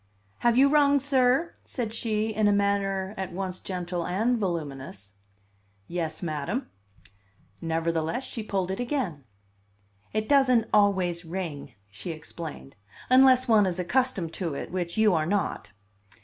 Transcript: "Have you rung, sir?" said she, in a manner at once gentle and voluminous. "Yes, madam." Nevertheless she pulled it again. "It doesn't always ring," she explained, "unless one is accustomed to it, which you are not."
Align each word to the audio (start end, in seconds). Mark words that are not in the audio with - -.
"Have 0.39 0.57
you 0.57 0.67
rung, 0.67 0.97
sir?" 0.97 1.53
said 1.63 1.93
she, 1.93 2.33
in 2.33 2.47
a 2.47 2.51
manner 2.51 3.13
at 3.17 3.31
once 3.33 3.59
gentle 3.59 4.03
and 4.03 4.39
voluminous. 4.39 5.13
"Yes, 5.87 6.23
madam." 6.23 6.71
Nevertheless 7.61 8.23
she 8.23 8.41
pulled 8.41 8.71
it 8.71 8.79
again. 8.79 9.25
"It 10.11 10.27
doesn't 10.27 10.67
always 10.73 11.23
ring," 11.23 11.75
she 11.91 12.09
explained, 12.09 12.73
"unless 13.11 13.47
one 13.47 13.67
is 13.67 13.77
accustomed 13.77 14.33
to 14.33 14.55
it, 14.55 14.71
which 14.71 14.97
you 14.97 15.13
are 15.13 15.27
not." 15.27 15.69